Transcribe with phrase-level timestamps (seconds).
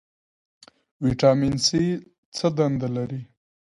[1.03, 1.83] ویټامین سي
[2.35, 3.21] څه دنده لري؟